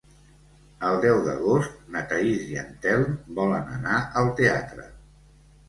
[0.87, 3.13] El deu d'agost na Thaís i en Telm
[3.43, 4.91] volen anar al teatre.